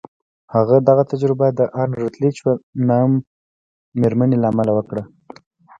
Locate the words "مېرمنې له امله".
3.99-4.71